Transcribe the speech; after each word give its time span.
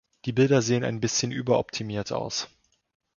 Die 0.25 0.31
Bilder 0.31 0.63
sehen 0.63 0.83
ein 0.83 0.99
bisschen 0.99 1.31
überoptimiert 1.31 2.11
aus. 2.11 2.47